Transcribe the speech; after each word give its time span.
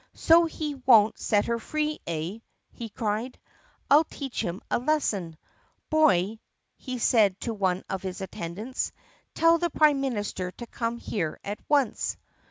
"So 0.15 0.45
he 0.45 0.73
won't 0.87 1.19
set 1.19 1.45
her 1.45 1.59
free, 1.59 1.99
eh?" 2.07 2.39
he 2.71 2.89
cried. 2.89 3.37
"I'll 3.87 4.03
teach 4.03 4.41
him 4.43 4.59
a 4.71 4.79
lesson! 4.79 5.37
Boy," 5.91 6.39
he 6.75 6.97
said 6.97 7.39
to 7.41 7.53
one 7.53 7.83
of 7.87 8.01
his 8.01 8.19
attendants, 8.19 8.91
"tell 9.35 9.59
the 9.59 9.69
prime 9.69 10.01
minister 10.01 10.49
to 10.53 10.65
come 10.65 10.97
here 10.97 11.39
at 11.43 11.59
once!" 11.69 12.17